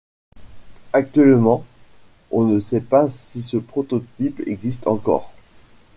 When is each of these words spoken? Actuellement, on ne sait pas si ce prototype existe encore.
Actuellement, 0.93 1.63
on 2.31 2.43
ne 2.45 2.59
sait 2.59 2.81
pas 2.81 3.07
si 3.07 3.39
ce 3.39 3.57
prototype 3.57 4.41
existe 4.47 4.87
encore. 4.87 5.31